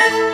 [0.00, 0.30] you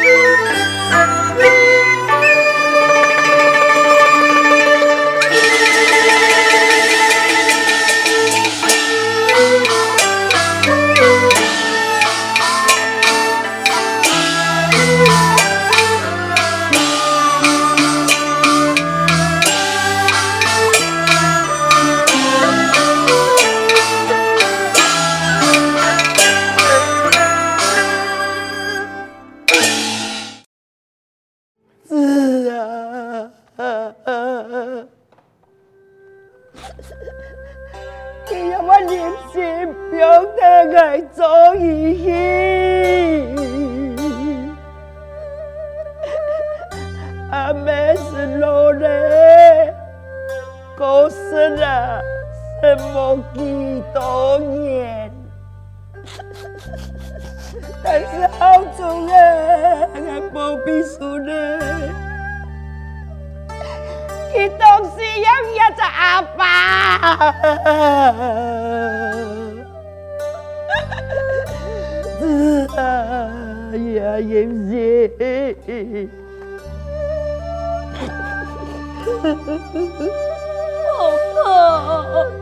[52.71, 55.11] thêm một gì tổ nghẹn
[57.85, 58.05] Tại
[58.41, 61.27] sao xuống Hàng bộ bị xuống
[64.33, 66.57] Kita siang ya tak apa
[73.95, 75.09] Ya em gì?
[80.99, 81.21] Hộp
[82.15, 82.40] hộp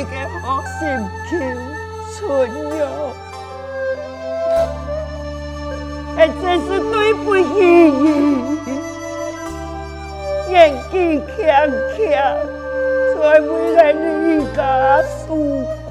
[0.00, 0.80] 我嘅好心
[1.28, 1.30] 情
[2.14, 2.24] 存
[2.78, 2.80] 有，
[6.16, 8.58] 也真是对不起你，
[10.50, 11.36] 眼睛强
[11.98, 12.00] 强，
[13.12, 15.20] 才会来你家诉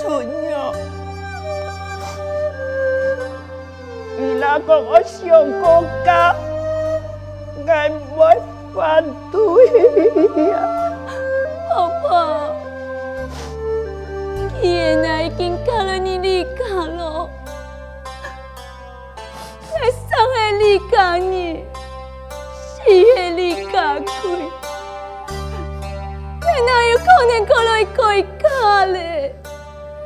[0.00, 0.02] 春
[0.48, 0.56] 牛，
[4.16, 5.28] 你那个我想
[5.60, 6.34] 过家，
[7.66, 8.40] 俺没
[8.74, 9.36] 反对
[10.48, 10.84] 呀。
[11.76, 12.56] 婆婆，
[14.62, 17.28] 伊的奶已经嫁了你李家了，
[19.74, 21.66] 还伤害李家你，
[22.30, 22.80] 是
[23.14, 24.30] 害李家鬼，
[26.40, 28.06] 奶哪有可能过来过
[28.42, 29.34] 家嘞，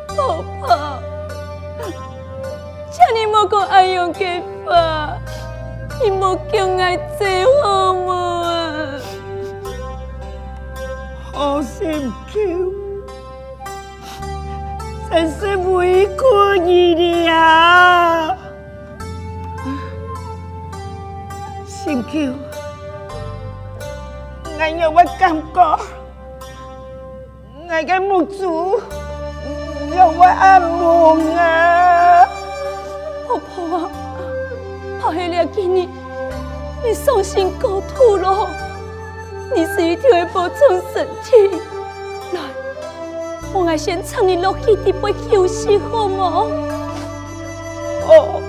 [0.08, 0.76] 婆婆，
[2.90, 5.16] 请你莫讲爱用给法，
[6.02, 8.18] 你叫我最好么？
[11.32, 12.38] i 青，这
[15.10, 18.36] 真是不会过日子啊
[24.58, 25.06] 俺有我有
[25.52, 25.78] 个
[27.68, 28.80] 感觉我的母族
[29.96, 30.24] 有个
[30.60, 32.26] 梦啊。
[33.26, 33.90] 婆婆
[35.02, 35.88] 我还没给你
[36.84, 38.59] 你伤心过度了。
[39.54, 40.58] 你是一定会保重
[40.92, 41.60] 身体。
[42.32, 42.40] 来，
[43.52, 46.46] 我爱先唱你落去，你别休息好吗？
[48.06, 48.40] 哦。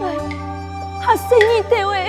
[0.00, 0.04] 哎，
[1.00, 2.07] 还是你的位。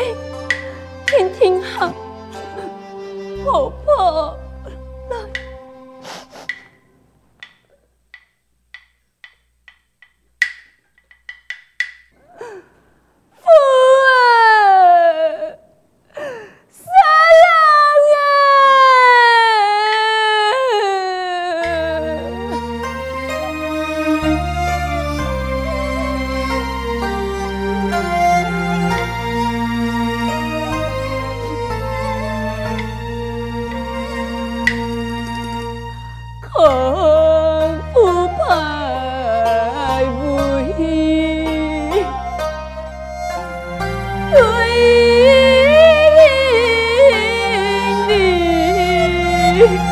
[49.59, 49.88] me.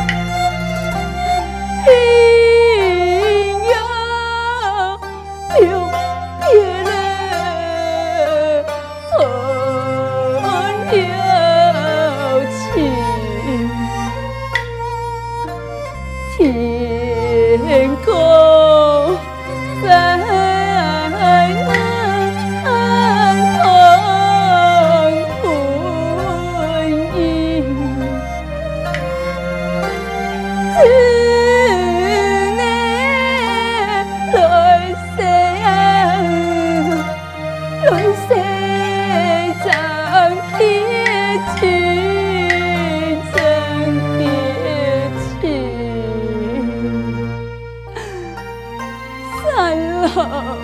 [50.14, 50.56] 老，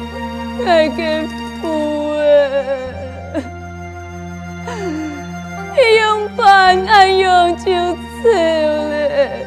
[0.64, 1.26] 还给
[1.60, 2.86] 富诶，
[6.00, 7.64] 用饭俺用就
[7.94, 9.44] 走嘞，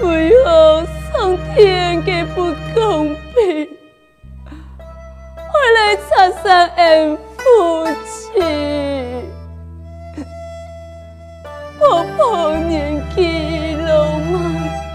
[0.00, 3.68] 为何上天给不公平？
[5.52, 6.46] 我来擦伤
[6.76, 7.42] 俺父
[8.04, 8.42] 亲，
[11.80, 14.85] 婆婆年纪老迈。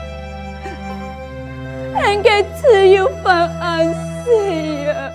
[2.09, 5.11] 应该只有放安息呀。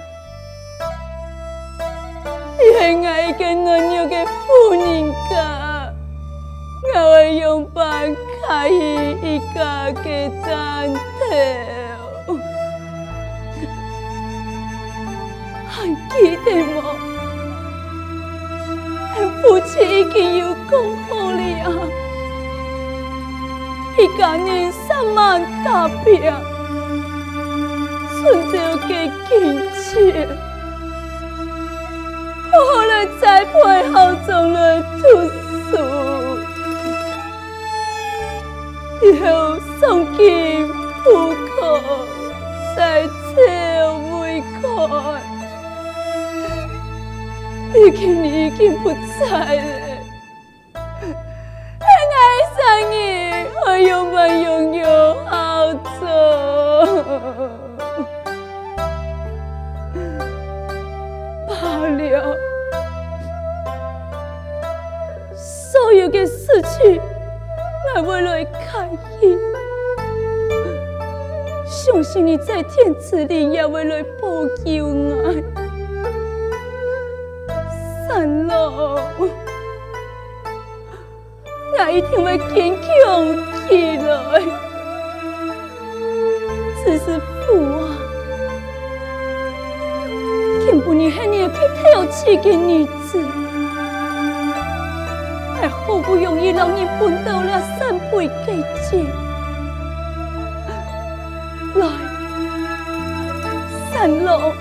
[2.58, 3.66] 恋爱个软
[3.96, 5.34] 弱的妇人家，
[6.94, 8.14] 我会用办
[8.46, 12.38] 开一家的担头，
[15.68, 16.76] 还记得吗？
[19.42, 20.72] 夫妻已经有讲
[21.08, 21.68] 好了啊，
[23.98, 26.20] 一家人三万大病，
[28.26, 28.88] 存着个
[29.28, 29.30] 金
[29.70, 30.26] 钱。
[32.50, 33.54] 后来栽培
[33.92, 34.98] 好种了读
[35.70, 35.72] 书，
[39.02, 39.24] 以后
[39.78, 40.66] 送进
[41.04, 41.04] 户
[41.60, 41.78] 口，
[42.76, 43.06] 再筹
[44.18, 45.22] 尾款。
[47.72, 49.62] 如今你已经不在了，
[51.78, 52.18] 爱
[52.56, 52.58] 上
[52.90, 52.94] 你，
[53.64, 55.15] 我永远拥有
[66.06, 67.02] 所有的事情，
[67.96, 68.88] 我会来开
[69.18, 69.36] 心。
[71.66, 74.28] 相信你在天之灵也会来保
[74.64, 75.34] 佑我。
[78.06, 79.28] 三郎，我
[81.90, 83.34] 一定会坚强
[83.66, 84.40] 起来。
[86.84, 87.98] 只是父啊，
[90.64, 93.24] 天不你还要去挑起个女子。
[96.52, 99.04] 好不容易让你分到了三倍给钱，
[101.74, 101.86] 来，
[103.92, 104.52] 三楼，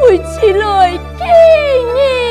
[0.00, 1.24] 回去来给
[1.94, 2.21] 你。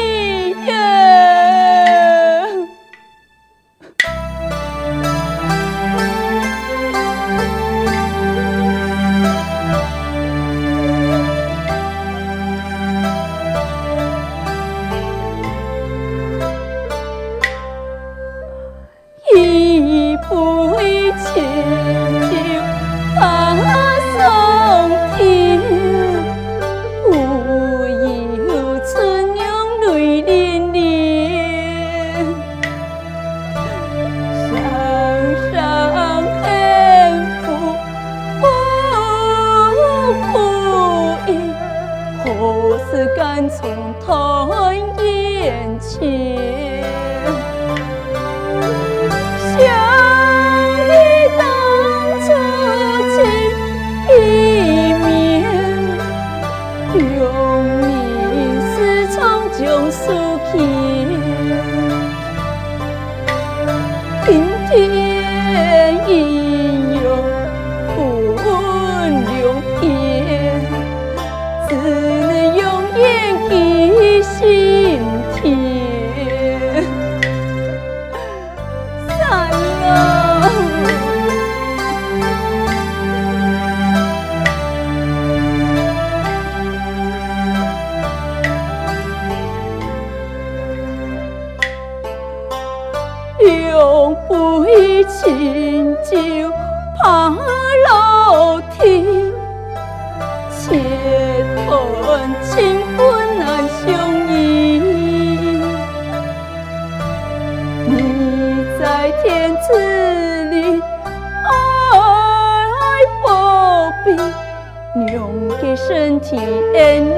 [116.38, 117.11] 恩。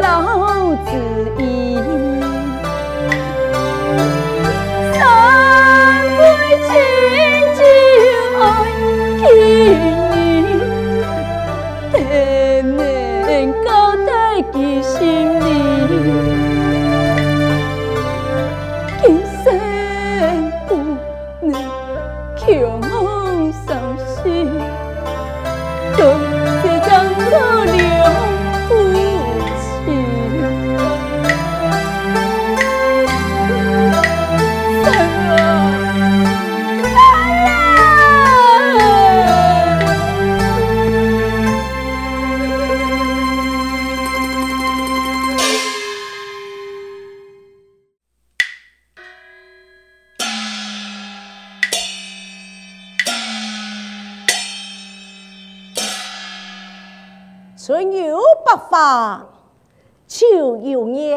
[60.16, 61.16] 秋有月，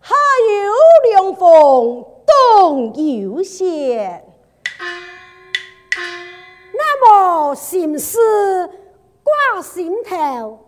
[0.00, 0.14] 夏
[0.48, 4.24] 有凉风，冬有雪。
[6.72, 8.18] 那么心事
[9.22, 10.58] 挂心头，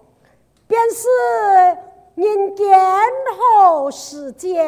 [0.66, 1.08] 便是
[2.14, 2.78] 人间
[3.38, 4.62] 好时节。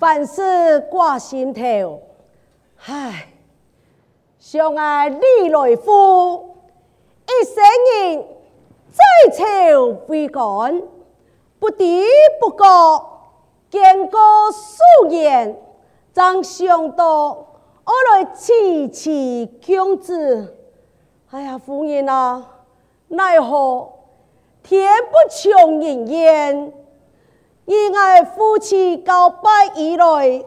[0.00, 2.00] 凡事挂心头，
[2.86, 3.28] 唉，
[4.38, 6.56] 相爱离来夫，
[7.26, 7.62] 一生
[8.08, 8.24] 人
[8.90, 9.44] 在朝
[10.08, 10.82] 为官，
[11.58, 11.84] 不知
[12.40, 13.06] 不觉
[13.68, 14.18] 间过
[14.50, 15.60] 数年，
[16.14, 17.32] 怎想到
[17.84, 20.56] 我来妻妾共子？
[21.30, 22.42] 哎呀，夫人啊，
[23.08, 23.92] 奈何
[24.62, 26.72] 天不从人愿？
[27.66, 30.38] 以爱夫妻告白以来，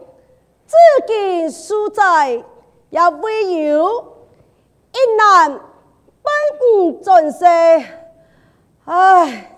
[0.66, 2.44] 至今数载
[2.90, 4.16] 也未有
[4.92, 6.32] 一男半
[6.76, 7.44] 五转世。
[8.84, 9.56] 唉，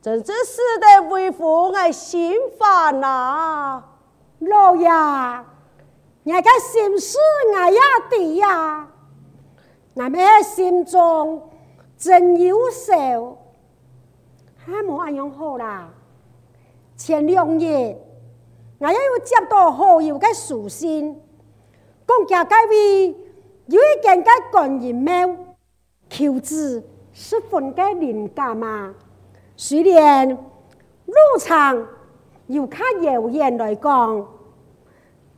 [0.00, 3.82] 真是使得为父爱心烦呐！
[4.38, 4.88] 老爷，
[6.22, 7.18] 你个心事
[7.54, 7.80] 我也
[8.10, 8.88] 知呀，
[9.94, 11.50] 我们心中
[11.98, 13.36] 真忧愁，
[14.64, 15.88] 还没安样好啦。
[17.00, 17.96] 前两日，
[18.78, 21.18] 我也有接到好友嘅书信，
[22.06, 25.34] 讲家该位有一件嘅观音庙
[26.10, 28.94] 求子十分嘅灵感嘛。
[29.56, 31.88] 虽然路程
[32.48, 34.26] 又较遥远来讲，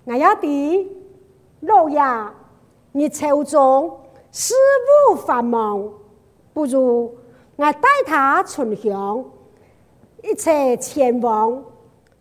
[0.04, 0.90] 我也知
[1.60, 2.02] 老爷
[2.90, 4.00] 你手中
[4.32, 4.52] 事
[5.12, 5.88] 务繁忙，
[6.52, 7.16] 不如
[7.54, 9.24] 我带他存香。
[10.22, 11.50] 一切前往，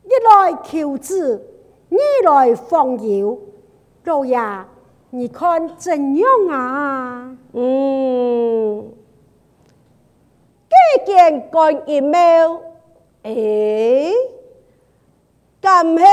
[0.04, 1.48] 一来求子，
[1.92, 1.98] 二
[2.32, 3.40] 来放油。
[4.06, 4.40] 老爷，
[5.12, 7.38] 你看怎样啊？
[7.54, 8.92] 嗯，
[10.68, 12.60] 这件观音庙，
[13.22, 14.12] 诶，
[15.62, 16.04] 敢是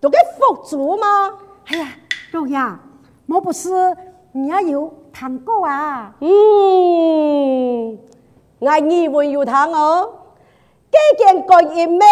[0.00, 1.34] 都给佛祖吗？
[1.66, 1.88] 哎呀，
[2.32, 2.58] 老爷，
[3.26, 3.68] 莫不是
[4.32, 6.16] 你也有谈过啊？
[6.20, 7.98] 嗯，
[8.58, 10.10] 我以为有谈哦。
[10.92, 12.06] 这件观音庙，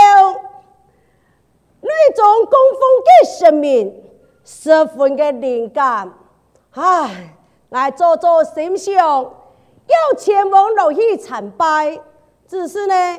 [1.82, 4.02] 那种供奉的神明
[4.42, 6.10] 十分的灵感，
[6.70, 7.34] 唉，
[7.68, 12.00] 来做做心想，要前往落去参拜，
[12.48, 13.18] 只是呢，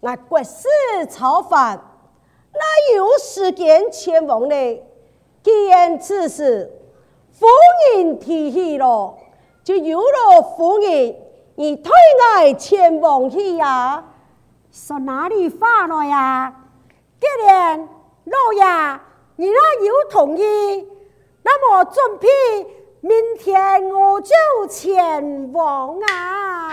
[0.00, 0.68] 我国事
[1.08, 1.76] 超繁，
[2.52, 4.82] 哪有时间前往呢？
[5.42, 6.78] 既然此事
[7.32, 7.46] 夫
[7.96, 9.16] 人提起了，
[9.64, 11.16] 就由了夫人
[11.54, 14.04] 你推我前往去呀。
[14.72, 16.52] 说哪里话了呀？
[17.20, 17.78] 既然
[18.24, 19.00] 老爷
[19.36, 20.88] 你那有同意，
[21.42, 22.28] 那么准备
[23.00, 24.32] 明天我就
[24.68, 26.70] 前往啊。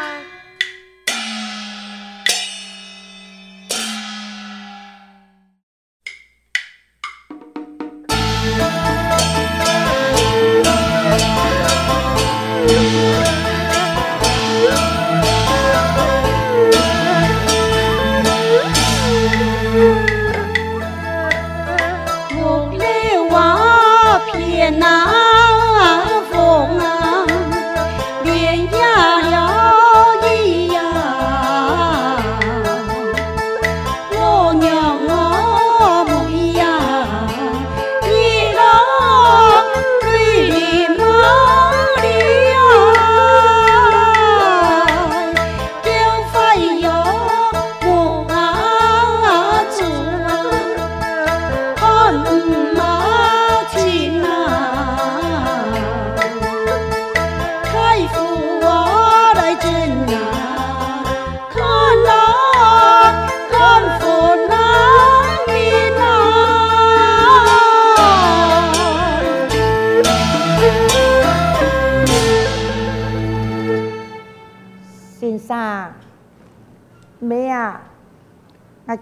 [22.48, 22.86] 不来
[23.30, 25.07] 瓦片呐、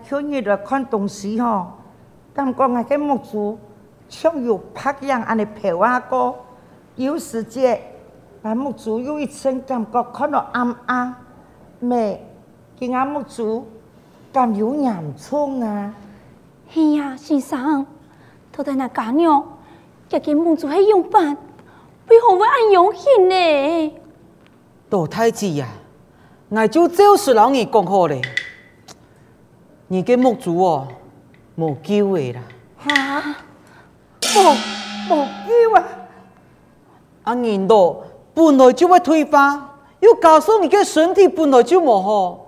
[0.04, 1.68] 去你来看东西吼，
[2.34, 3.58] 感觉我个木竹
[4.10, 6.36] 像有拍样安尼陪我过，
[6.96, 7.82] 有时节
[8.42, 11.16] 把木竹有一层感觉看到暗暗，
[11.80, 12.26] 妹，
[12.80, 13.68] 今阿木竹
[14.32, 15.94] 敢有严重啊？
[16.76, 17.86] 哎呀，先生，
[18.52, 19.44] 都在那干哟，
[20.10, 21.38] 这个木竹还用办？
[22.08, 23.94] 为何会按用心呢？
[24.90, 25.68] 老太子呀，
[26.50, 28.22] 我就就是老你讲好嘞，
[29.88, 30.88] 你嘅木主哦，
[31.58, 32.42] 冇机会啦。
[32.78, 33.36] 哈？
[34.22, 34.56] 冇
[35.10, 35.84] 冇机会？
[37.24, 38.04] 啊，人多
[38.36, 42.46] 本来就会退化，又加上你个身体本来就冇好，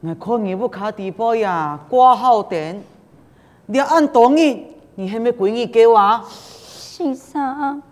[0.00, 2.82] 我看你不卡地步呀，挂号点，
[3.66, 4.58] 你按多日，
[4.94, 6.20] 你还没归你给我？
[6.26, 7.82] 先生，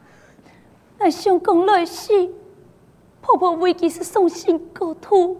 [0.99, 2.31] 我想讲来是。
[3.27, 5.37] 婆婆为其是伤心过度，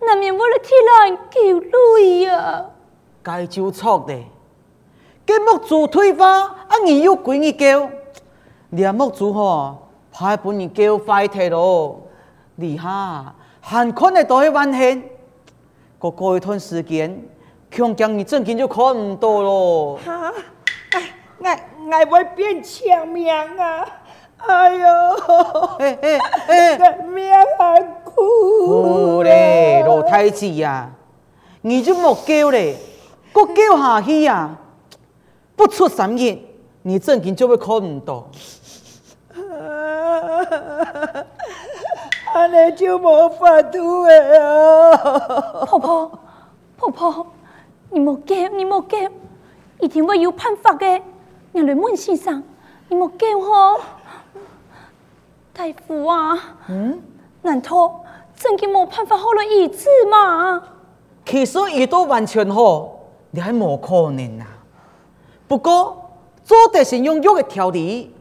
[0.00, 2.66] 难免为了替人流泪啊。
[3.22, 4.14] 该就错的，
[5.24, 7.88] 给木主退花，啊你又归你叫，
[8.70, 12.00] 你阿木主吼，怕本你叫坏体咯。
[12.56, 15.00] 你哈，还看得到一万天，
[15.98, 17.22] 过过一段时间，
[17.70, 19.98] 强强你正经就看唔到咯。
[20.04, 20.32] 哈，
[20.90, 21.46] 哎，我
[22.10, 23.86] 我会变强命啊！
[24.46, 24.88] 哎呦，
[25.78, 26.18] 哎哎
[26.48, 27.28] 哎，命
[27.58, 30.90] 还苦嘞，老太子呀，
[31.62, 32.76] 你就莫叫嘞，
[33.32, 34.56] 搁叫下去呀，
[35.56, 36.38] 不出三日，
[36.82, 38.28] 你真经就会看唔到。
[42.32, 44.96] 安尼就无法度的啊！
[45.66, 46.18] 婆婆，
[46.76, 47.26] 婆婆，
[47.90, 48.96] 你莫叫，你莫叫，
[49.80, 50.86] 一定会有办法的。
[51.52, 52.42] 让来问先生，
[52.88, 53.80] 你莫叫吼。
[55.58, 56.38] 大夫啊，
[56.68, 57.02] 嗯，
[57.42, 58.04] 难道
[58.36, 60.62] 真的没办法好了医治吗？
[61.26, 62.88] 其实医都完全好，
[63.32, 64.46] 你还冇可能啊。
[65.48, 66.12] 不过
[66.44, 68.14] 做的是用药的调理，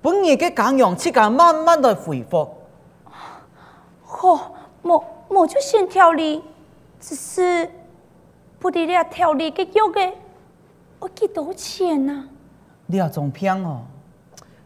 [0.00, 2.48] 本日嘅肝阳气间慢慢的恢复。
[4.04, 4.52] 好，
[4.84, 6.40] 冇冇就先调理，
[7.00, 7.68] 只是
[8.60, 10.12] 不得了调理嘅药嘅，
[11.00, 12.24] 我几多钱啊？
[12.86, 13.80] 两种片哦，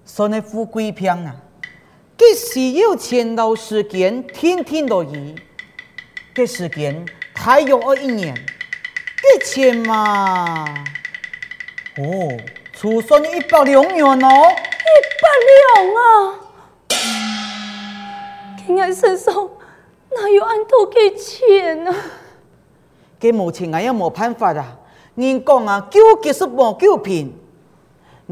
[0.04, 1.36] 算系富贵片啊。
[2.24, 5.34] 这需要钱到时间，天天都医。
[6.32, 7.04] 这时间
[7.34, 8.32] 太用二一年，
[9.20, 10.64] 这钱嘛，
[11.98, 12.38] 哦，
[12.72, 14.28] 出算一百两元哦，
[14.78, 16.38] 一百两啊！
[18.64, 19.50] 今日身上
[20.12, 21.92] 哪有按多给钱啊？
[23.18, 24.78] 这目前俺也没办法啊。
[25.16, 27.36] 人讲啊，救急是莫救贫，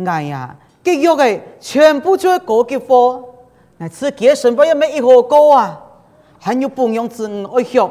[0.06, 3.26] 俺呀，这药的全部就系高级货。
[3.82, 5.80] 那自己身边又没一盒高啊，
[6.38, 7.90] 还有半样子爱学，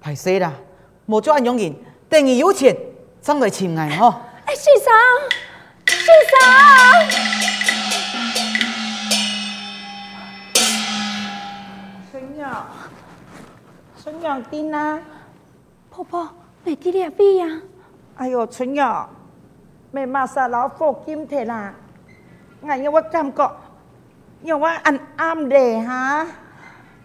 [0.00, 0.52] 歹势啦，
[1.06, 1.74] 莫做安样人，
[2.08, 2.76] 等你有钱
[3.20, 4.14] 再来请俺吼。
[4.46, 4.92] 哎，先生，
[5.88, 5.98] 先
[6.30, 6.38] 生，
[12.12, 12.66] 春娘，
[14.00, 15.00] 春娘丁啊，
[15.90, 16.28] 婆婆，
[16.62, 17.60] 你弟弟边呀？
[18.18, 19.10] 哎呦，春娘，
[19.90, 21.74] 没马上老父金铁啦，
[22.64, 23.56] 俺有我感觉。
[24.42, 26.26] 要我按暗的哈，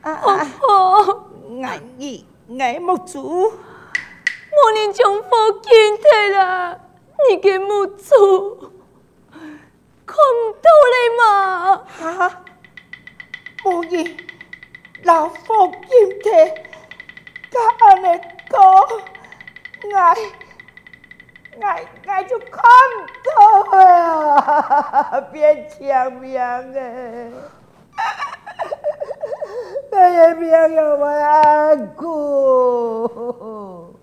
[0.01, 1.29] 啊婆婆，
[1.63, 2.25] 爱你
[2.59, 6.79] 爱木主，我连将佛见体啦，
[7.29, 8.71] 你嘅木主
[10.05, 11.77] 看唔到你嘛？
[11.85, 12.43] 哈，
[13.65, 14.17] 无言
[15.03, 16.29] 老佛见体，
[17.51, 18.19] 甲安尼
[21.61, 22.51] 俺俺就看
[23.23, 23.31] 到
[23.77, 27.31] 啊，变强命诶，
[29.91, 33.95] 我嘅命又会安苦，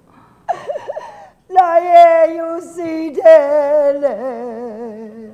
[1.48, 5.30] 哪也有时天嘞，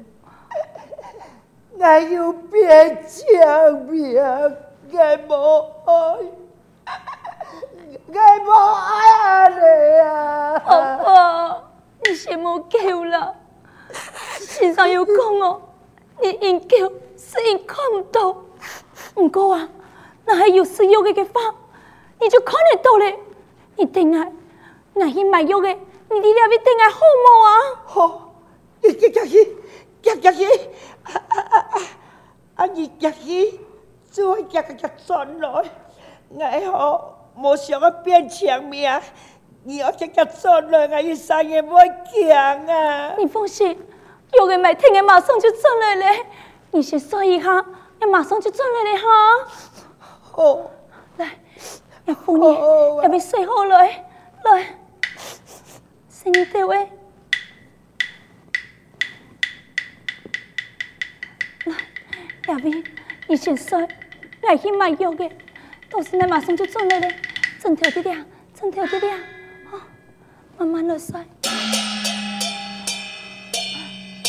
[1.79, 4.21] 我又变强命，
[4.93, 5.33] 我无
[5.87, 5.93] 爱，
[8.07, 9.61] 我无爱你
[10.01, 10.59] 啊！
[10.59, 10.69] 婆
[11.03, 11.63] 婆，
[12.05, 13.35] 你先莫叫啦。
[14.41, 15.63] 先生有讲哦，
[16.21, 16.77] 你应叫
[17.17, 18.37] 是因看唔到，
[19.17, 19.69] 唔过啊，
[20.25, 21.41] 那还有使用嘅嘅法，
[22.21, 23.19] 你就看得到咧。
[23.77, 24.29] 你等下，
[24.95, 25.77] 我去买药嘅，
[26.11, 27.49] 你哋两位等下好冇啊？
[27.87, 28.33] 好，
[28.83, 29.45] 你入去，
[30.03, 30.45] 入入去，
[31.05, 31.73] 啊啊啊啊！
[32.57, 33.61] 啊，你入去，
[34.11, 34.43] 再入入入
[35.07, 35.49] 转来，
[36.67, 38.89] 我好冇想要变强命，
[39.65, 43.15] 你要入入转来，我一生也唔会强啊！
[43.19, 43.77] 你放心。
[44.35, 46.25] 有个买听的马上就转来了，
[46.71, 47.67] 你先说一下，
[48.01, 49.07] 你马上就转来了哈。
[50.23, 50.71] 好，
[51.17, 51.31] 来，
[52.05, 54.79] 要扶你，要被睡好了，来，
[56.09, 56.89] 是你这位，
[61.65, 61.75] 来，
[62.47, 62.85] 亚斌，
[63.27, 63.89] 你先睡，
[64.43, 65.29] 我去买药的，
[65.91, 67.09] 到时你马上就转来了，
[67.63, 68.09] 枕头这里，
[68.59, 69.21] 枕头这里，啊，
[70.57, 71.23] 慢慢的摔，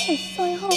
[0.06, 0.70] 很摔哦！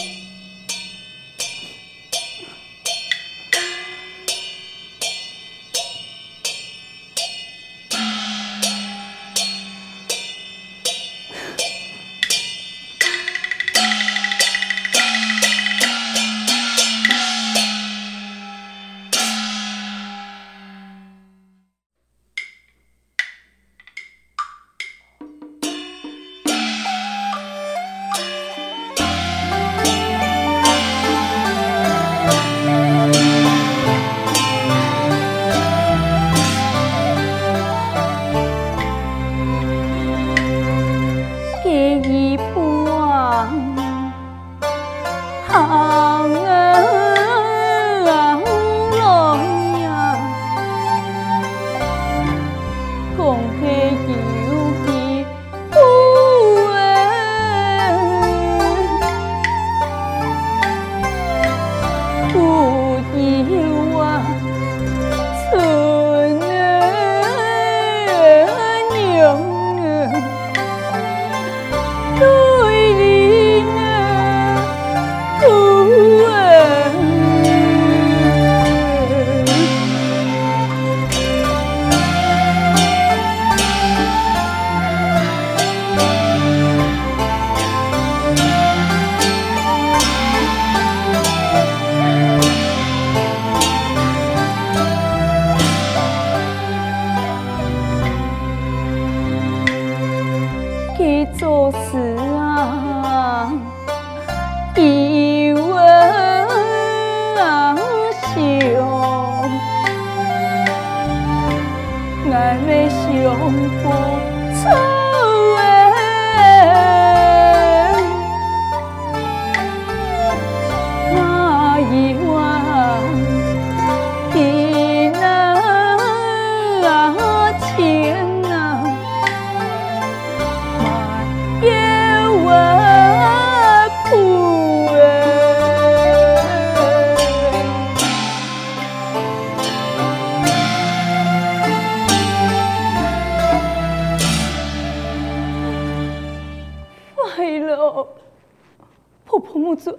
[112.75, 112.89] 爱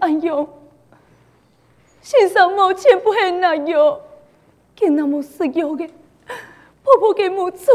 [0.01, 2.49] 没相不错。
[2.49, 3.99] 目前不很难用，
[4.75, 5.87] 见那么实用的
[6.83, 7.71] 婆婆给母子，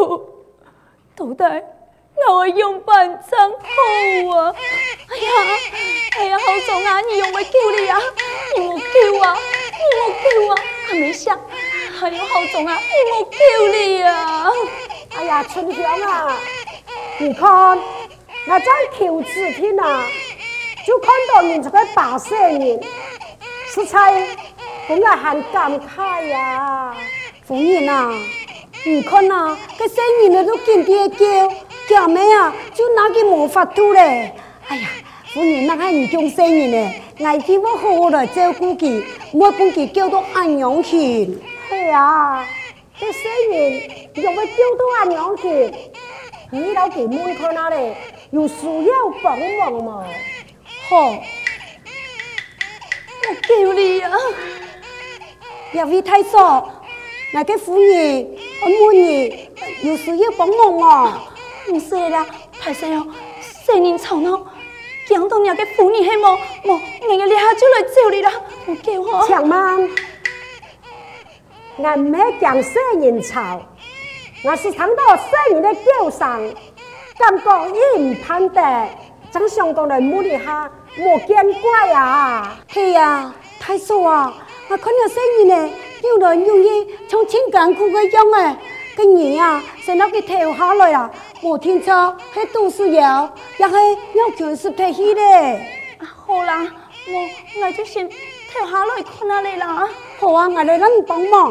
[1.17, 1.65] 都带
[2.29, 3.57] 我用办张好
[4.37, 4.55] 啊！
[5.09, 5.31] 哎呀，
[6.19, 7.01] 哎呀，好重啊！
[7.01, 7.99] 你用我救你啊！
[8.57, 8.85] 你莫救
[9.21, 9.37] 啊！
[9.73, 10.55] 你莫救啊！
[10.87, 11.39] 还没下，
[12.03, 12.79] 哎呀，好重啊！
[12.79, 13.39] 你莫救
[13.73, 14.51] 你啊！
[15.17, 16.37] 哎呀，春香啊，
[17.19, 17.79] 你看
[18.47, 20.07] 那张求字帖啊，
[20.87, 22.81] 就看到你这个大声人，
[23.69, 24.27] 实在。
[24.89, 26.97] 我也很感慨呀，
[27.45, 28.13] 夫人呐，
[28.85, 31.27] 你看呐，这声音呢都紧爹叫，
[31.89, 32.53] 叫咩啊？
[32.75, 34.35] 就拿个魔法度嘞！
[34.67, 34.89] 哎呀，
[35.33, 36.93] 夫人那还你种声音呢？
[37.25, 41.39] 爱听我好好的照顾佢，莫把佢叫到安阳去。
[41.69, 42.45] 嘿呀，
[42.99, 43.83] 这声音
[44.15, 45.73] 又会叫到安阳去？
[46.51, 47.95] 你老给门口那里
[48.33, 50.05] 有需要帮忙吗？
[50.91, 50.97] 好，
[53.23, 54.11] 我叫你呀。
[55.71, 56.83] 两位太嫂，
[57.33, 58.27] 那个夫人、
[58.61, 59.49] 阿母儿
[59.85, 61.23] 有需要帮忙啊？
[61.73, 62.27] 唔是啦，
[62.61, 63.07] 太师哦，
[63.65, 64.45] 声音吵闹，
[65.07, 66.37] 惊动那个夫人系么？
[66.65, 68.33] 么，那个立下就来找你啦，
[68.67, 69.29] 唔叫我。
[69.29, 69.79] 强妈，
[71.85, 73.63] 俺没讲声音吵，
[74.43, 76.53] 我是听到声音的叫声，
[77.17, 78.89] 感觉一唔盼得，
[79.31, 82.59] 正想讲来摸一下，莫见怪啊！
[82.73, 84.35] 系呀，太嫂啊！
[84.69, 85.71] 我看到生意呢，
[86.03, 88.57] 有人有意从情感苦个样诶，
[88.97, 91.11] 个人啊，在那个跳下来啊，
[91.43, 93.75] 我听错，系都是要，也是
[94.15, 95.65] 要全是特戏嘞。
[96.27, 96.67] 好啦，
[97.09, 99.89] 我我就先跳下来看下你啦。
[100.19, 101.49] 好啊，我来让你帮忙。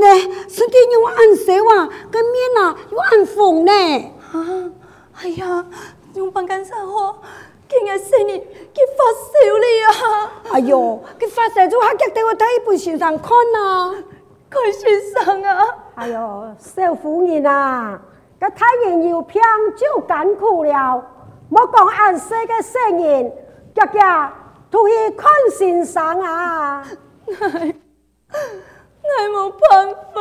[0.00, 0.06] 呢，
[0.48, 3.72] 身体又暗色哇，跟面啊又暗红呢。
[4.32, 4.70] 啊，
[5.22, 5.66] 哎呀，
[6.14, 7.22] 用办干啥好？
[7.68, 8.42] 今日声音
[8.74, 10.30] 佢发烧了呀！
[10.54, 13.94] 哎呦，佢发烧就还叫得我睇一本书上看呐，
[14.48, 15.64] 看先生啊！
[15.96, 18.00] 哎呦，少夫人啊，
[18.40, 19.44] 这太阳又偏
[19.76, 21.04] 就干苦了，
[21.50, 23.30] 莫讲暗色的声音，
[23.74, 24.32] 家家
[24.70, 26.86] 都去看先生啊。
[29.08, 30.18] 太没办法？